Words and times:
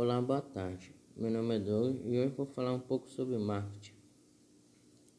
Olá, 0.00 0.22
boa 0.22 0.40
tarde. 0.40 0.94
Meu 1.16 1.28
nome 1.28 1.56
é 1.56 1.58
Douglas 1.58 2.00
e 2.04 2.20
hoje 2.20 2.32
vou 2.36 2.46
falar 2.46 2.72
um 2.72 2.78
pouco 2.78 3.10
sobre 3.10 3.36
marketing. 3.36 3.94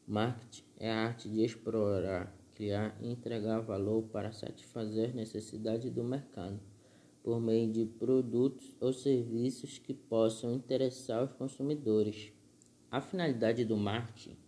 Marketing 0.08 0.64
é 0.78 0.90
a 0.90 1.04
arte 1.04 1.28
de 1.28 1.44
explorar, 1.44 2.34
criar 2.54 2.96
e 2.98 3.10
entregar 3.10 3.60
valor 3.60 4.04
para 4.04 4.32
satisfazer 4.32 5.14
necessidades 5.14 5.92
do 5.92 6.02
mercado 6.02 6.58
por 7.22 7.38
meio 7.38 7.70
de 7.70 7.84
produtos 7.84 8.74
ou 8.80 8.90
serviços 8.90 9.76
que 9.76 9.92
possam 9.92 10.54
interessar 10.54 11.24
os 11.24 11.32
consumidores. 11.32 12.32
A 12.90 13.02
finalidade 13.02 13.66
do 13.66 13.76
marketing 13.76 14.38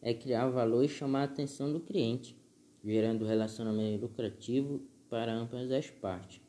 é 0.00 0.14
criar 0.14 0.48
valor 0.48 0.84
e 0.84 0.88
chamar 0.88 1.22
a 1.22 1.24
atenção 1.24 1.72
do 1.72 1.80
cliente, 1.80 2.36
gerando 2.84 3.26
relacionamento 3.26 4.00
lucrativo 4.00 4.80
para 5.10 5.34
ambas 5.34 5.72
as 5.72 5.90
partes. 5.90 6.47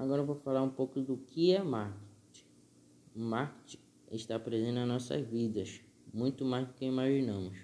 Agora 0.00 0.22
vou 0.22 0.34
falar 0.34 0.62
um 0.62 0.70
pouco 0.70 0.98
do 0.98 1.18
que 1.18 1.52
é 1.52 1.62
marketing. 1.62 2.46
O 3.14 3.20
marketing 3.20 3.78
está 4.10 4.38
presente 4.38 4.72
nas 4.72 4.88
nossas 4.88 5.20
vidas, 5.26 5.82
muito 6.10 6.42
mais 6.42 6.66
do 6.66 6.72
que 6.72 6.86
imaginamos. 6.86 7.58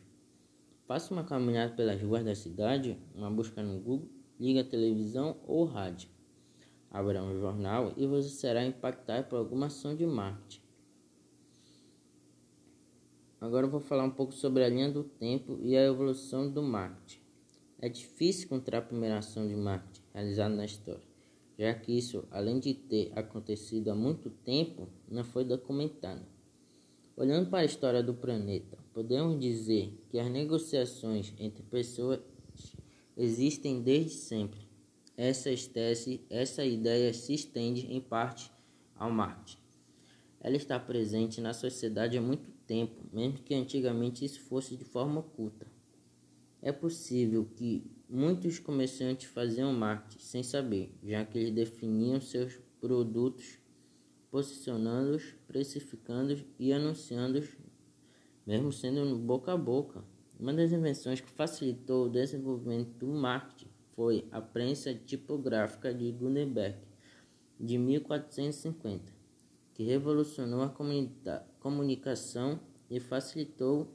Faça 0.86 1.14
uma 1.14 1.24
caminhada 1.24 1.72
pelas 1.72 1.98
ruas 2.02 2.22
da 2.22 2.34
cidade, 2.34 2.98
uma 3.14 3.30
busca 3.30 3.62
no 3.62 3.80
Google, 3.80 4.10
liga 4.38 4.60
a 4.60 4.64
televisão 4.64 5.38
ou 5.46 5.64
rádio. 5.64 6.10
Abra 6.90 7.22
um 7.22 7.40
jornal 7.40 7.94
e 7.96 8.06
você 8.06 8.28
será 8.28 8.66
impactado 8.66 9.28
por 9.28 9.36
alguma 9.36 9.68
ação 9.68 9.96
de 9.96 10.04
marketing. 10.04 10.60
Agora 13.40 13.66
vou 13.66 13.80
falar 13.80 14.04
um 14.04 14.10
pouco 14.10 14.34
sobre 14.34 14.62
a 14.62 14.68
linha 14.68 14.92
do 14.92 15.04
tempo 15.04 15.58
e 15.62 15.74
a 15.74 15.86
evolução 15.86 16.50
do 16.50 16.62
marketing. 16.62 17.18
É 17.80 17.88
difícil 17.88 18.44
encontrar 18.44 18.80
a 18.80 18.82
primeira 18.82 19.16
ação 19.16 19.48
de 19.48 19.56
marketing 19.56 20.02
realizada 20.12 20.54
na 20.54 20.66
história 20.66 21.15
já 21.58 21.72
que 21.74 21.96
isso, 21.96 22.24
além 22.30 22.58
de 22.58 22.74
ter 22.74 23.12
acontecido 23.16 23.90
há 23.90 23.94
muito 23.94 24.30
tempo, 24.30 24.88
não 25.08 25.24
foi 25.24 25.44
documentado. 25.44 26.24
Olhando 27.16 27.48
para 27.48 27.60
a 27.60 27.64
história 27.64 28.02
do 28.02 28.12
planeta, 28.12 28.76
podemos 28.92 29.40
dizer 29.40 29.98
que 30.10 30.18
as 30.18 30.30
negociações 30.30 31.32
entre 31.38 31.62
pessoas 31.62 32.20
existem 33.16 33.80
desde 33.80 34.10
sempre. 34.10 34.60
Essa, 35.16 35.48
essa 36.28 36.64
ideia 36.64 37.14
se 37.14 37.32
estende 37.32 37.90
em 37.90 38.00
parte 38.02 38.52
ao 38.94 39.10
marketing. 39.10 39.56
Ela 40.40 40.56
está 40.56 40.78
presente 40.78 41.40
na 41.40 41.54
sociedade 41.54 42.18
há 42.18 42.20
muito 42.20 42.50
tempo, 42.66 43.02
mesmo 43.10 43.38
que 43.38 43.54
antigamente 43.54 44.24
isso 44.24 44.40
fosse 44.40 44.76
de 44.76 44.84
forma 44.84 45.20
oculta. 45.20 45.66
É 46.60 46.70
possível 46.70 47.46
que 47.56 47.95
Muitos 48.08 48.60
comerciantes 48.60 49.28
faziam 49.28 49.72
marketing 49.72 50.22
sem 50.22 50.40
saber, 50.40 50.96
já 51.02 51.24
que 51.24 51.36
eles 51.38 51.50
definiam 51.50 52.20
seus 52.20 52.56
produtos, 52.80 53.58
posicionando-os, 54.30 55.34
precificando-os 55.48 56.44
e 56.56 56.72
anunciando-os, 56.72 57.48
mesmo 58.46 58.72
sendo 58.72 59.16
boca 59.18 59.52
a 59.52 59.56
boca. 59.56 60.04
Uma 60.38 60.54
das 60.54 60.70
invenções 60.70 61.20
que 61.20 61.28
facilitou 61.30 62.06
o 62.06 62.08
desenvolvimento 62.08 62.90
do 62.96 63.08
marketing 63.08 63.70
foi 63.96 64.28
a 64.30 64.40
prensa 64.40 64.94
tipográfica 64.94 65.92
de 65.92 66.12
Gutenberg, 66.12 66.78
de 67.58 67.76
1450, 67.76 69.12
que 69.74 69.82
revolucionou 69.82 70.62
a 70.62 70.72
comunicação 71.58 72.60
e 72.88 73.00
facilitou 73.00 73.92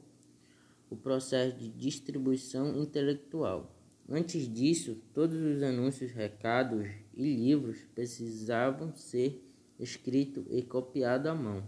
o 0.90 0.96
processo 0.96 1.56
de 1.56 1.70
distribuição 1.70 2.76
intelectual. 2.76 3.78
Antes 4.08 4.52
disso, 4.52 4.96
todos 5.14 5.38
os 5.38 5.62
anúncios, 5.62 6.12
recados 6.12 6.86
e 7.14 7.22
livros 7.22 7.78
precisavam 7.94 8.94
ser 8.94 9.42
escritos 9.78 10.44
e 10.50 10.62
copiados 10.62 11.30
à 11.30 11.34
mão. 11.34 11.64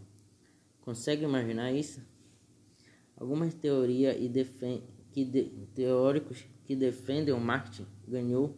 Consegue 0.81 1.25
imaginar 1.25 1.73
isso? 1.73 2.01
Algumas 3.17 3.55
teorias 3.55 4.17
e 4.19 4.29
que 5.13 5.25
de 5.25 5.45
teóricos 5.75 6.45
que 6.65 6.75
defendem 6.75 7.33
o 7.33 7.41
marketing 7.41 7.87
ganhou 8.07 8.57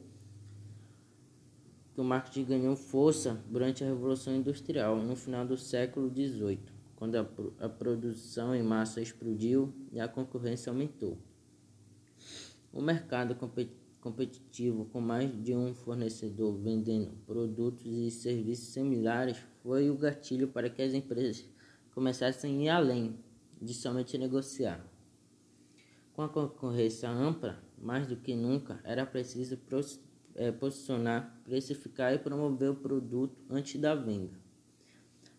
que 1.96 2.00
o 2.02 2.04
marketing 2.04 2.44
ganhou 2.44 2.76
força 2.76 3.42
durante 3.48 3.82
a 3.82 3.86
Revolução 3.86 4.36
Industrial 4.36 4.96
no 5.02 5.16
final 5.16 5.46
do 5.46 5.56
século 5.56 6.10
XVIII, 6.10 6.60
quando 6.94 7.16
a, 7.16 7.26
a 7.58 7.70
produção 7.70 8.54
em 8.54 8.62
massa 8.62 9.00
explodiu 9.00 9.72
e 9.90 9.98
a 9.98 10.06
concorrência 10.06 10.68
aumentou. 10.68 11.16
O 12.76 12.82
mercado 12.82 13.34
competitivo 14.02 14.84
com 14.92 15.00
mais 15.00 15.32
de 15.42 15.56
um 15.56 15.72
fornecedor 15.72 16.58
vendendo 16.58 17.16
produtos 17.26 17.86
e 17.86 18.10
serviços 18.10 18.68
similares 18.68 19.38
foi 19.62 19.88
o 19.88 19.96
gatilho 19.96 20.48
para 20.48 20.68
que 20.68 20.82
as 20.82 20.92
empresas 20.92 21.42
começassem 21.94 22.58
a 22.58 22.64
ir 22.64 22.68
além 22.68 23.18
de 23.62 23.72
somente 23.72 24.18
negociar. 24.18 24.86
Com 26.12 26.20
a 26.20 26.28
concorrência 26.28 27.08
ampla, 27.08 27.64
mais 27.78 28.06
do 28.06 28.14
que 28.14 28.36
nunca, 28.36 28.78
era 28.84 29.06
preciso 29.06 29.58
é, 30.34 30.52
posicionar, 30.52 31.40
precificar 31.44 32.12
e 32.12 32.18
promover 32.18 32.72
o 32.72 32.76
produto 32.76 33.42
antes 33.48 33.80
da 33.80 33.94
venda. 33.94 34.38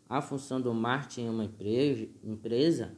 A 0.10 0.24
função 0.24 0.60
do 0.60 0.74
marketing 0.74 1.26
em 1.26 1.30
uma 1.30 1.46
empresa 1.46 2.92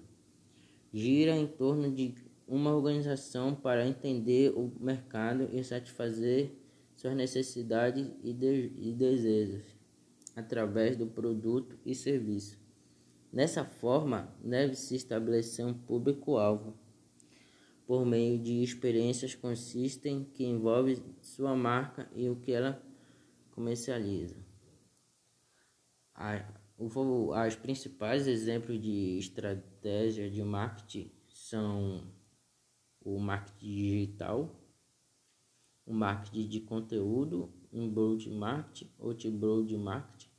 gira 0.94 1.36
em 1.36 1.46
torno 1.46 1.92
de 1.92 2.29
uma 2.50 2.76
organização 2.76 3.54
para 3.54 3.88
entender 3.88 4.52
o 4.58 4.74
mercado 4.80 5.48
e 5.54 5.64
satisfazer 5.64 6.52
suas 6.96 7.16
necessidades 7.16 8.12
e, 8.24 8.34
de 8.34 8.74
e 8.76 8.92
desejos 8.92 9.64
através 10.36 10.98
do 10.98 11.06
produto 11.06 11.78
e 11.86 11.94
serviço. 11.94 12.58
Dessa 13.32 13.64
forma, 13.64 14.36
deve-se 14.44 14.96
estabelecer 14.96 15.64
um 15.64 15.74
público-alvo 15.74 16.74
por 17.86 18.06
meio 18.06 18.40
de 18.40 18.64
experiências 18.64 19.36
consistem 19.36 20.24
que 20.34 20.44
envolve 20.46 21.02
sua 21.22 21.56
marca 21.56 22.10
e 22.16 22.30
o 22.30 22.36
que 22.36 22.52
ela 22.52 22.82
comercializa. 23.52 24.36
As 27.36 27.56
principais 27.56 28.28
exemplos 28.28 28.82
de 28.82 29.18
estratégia 29.18 30.30
de 30.30 30.44
marketing 30.44 31.12
são 31.28 32.04
o 33.16 33.20
marketing 33.20 33.66
digital, 33.66 34.56
o 35.86 35.94
marketing 35.94 36.48
de 36.48 36.60
conteúdo, 36.62 37.52
inbound 37.74 38.30
marketing, 38.30 38.92
outbound 39.00 39.76
marketing, 39.78 40.30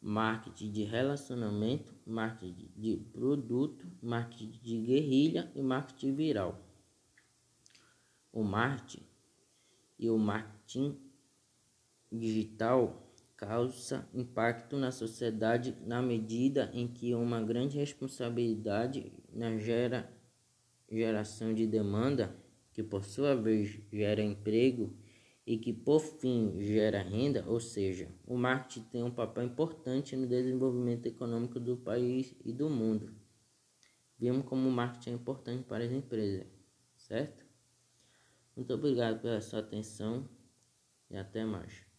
marketing 0.00 0.72
de 0.72 0.84
relacionamento, 0.84 1.94
marketing 2.04 2.72
de 2.76 2.96
produto, 2.96 3.86
marketing 4.02 4.50
de 4.62 4.80
guerrilha 4.82 5.52
e 5.54 5.62
marketing 5.62 6.14
viral. 6.14 6.58
O 8.32 8.42
marketing 8.42 9.06
e 9.98 10.10
o 10.10 10.18
marketing 10.18 10.98
digital 12.10 13.06
causa 13.36 14.08
impacto 14.12 14.76
na 14.76 14.90
sociedade 14.90 15.76
na 15.86 16.02
medida 16.02 16.70
em 16.74 16.88
que 16.88 17.14
uma 17.14 17.40
grande 17.42 17.78
responsabilidade 17.78 19.12
na 19.32 19.56
gera 19.56 20.19
geração 20.90 21.54
de 21.54 21.66
demanda, 21.66 22.36
que 22.72 22.82
por 22.82 23.04
sua 23.04 23.34
vez 23.34 23.80
gera 23.92 24.22
emprego 24.22 24.96
e 25.46 25.58
que 25.58 25.72
por 25.72 26.00
fim 26.00 26.60
gera 26.60 27.02
renda, 27.02 27.44
ou 27.46 27.60
seja, 27.60 28.08
o 28.26 28.36
marketing 28.36 28.86
tem 28.88 29.02
um 29.02 29.10
papel 29.10 29.44
importante 29.44 30.16
no 30.16 30.26
desenvolvimento 30.26 31.06
econômico 31.06 31.58
do 31.58 31.76
país 31.76 32.34
e 32.44 32.52
do 32.52 32.68
mundo. 32.68 33.14
Vimos 34.18 34.44
como 34.44 34.68
o 34.68 34.72
marketing 34.72 35.10
é 35.10 35.14
importante 35.14 35.64
para 35.64 35.84
as 35.84 35.90
empresas, 35.90 36.46
certo? 36.96 37.44
Muito 38.54 38.72
obrigado 38.74 39.20
pela 39.20 39.40
sua 39.40 39.60
atenção 39.60 40.28
e 41.08 41.16
até 41.16 41.44
mais. 41.44 41.89